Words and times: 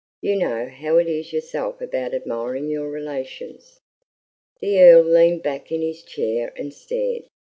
You 0.23 0.35
know 0.35 0.67
how 0.67 0.97
it 0.97 1.05
is 1.07 1.31
yourself 1.31 1.79
about 1.79 2.15
admiring 2.15 2.71
your 2.71 2.89
relations." 2.89 3.79
The 4.59 4.81
Earl 4.81 5.03
leaned 5.03 5.43
back 5.43 5.71
in 5.71 5.83
his 5.83 6.01
chair 6.01 6.51
and 6.57 6.73
stared. 6.73 7.25